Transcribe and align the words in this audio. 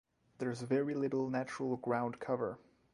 There's 0.39 0.63
very 0.63 0.95
little 0.95 1.29
natural 1.29 1.77
ground 1.77 2.19
cover. 2.19 2.57